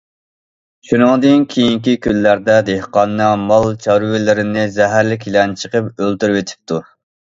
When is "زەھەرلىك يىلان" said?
4.79-5.55